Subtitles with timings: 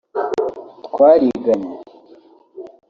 [0.85, 1.71] twariganye…